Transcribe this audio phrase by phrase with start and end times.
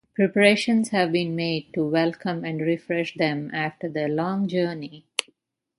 [0.15, 5.05] Preparations have been made to welcome and refresh them after their long journey.